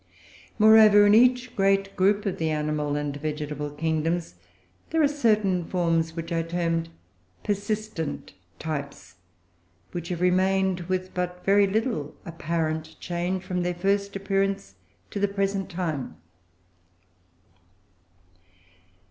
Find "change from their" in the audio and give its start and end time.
12.99-13.75